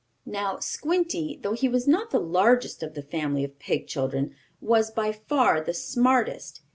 [0.25, 4.89] Now Squinty, though he was not the largest of the family of pig children, was
[4.89, 6.61] by far the smartest.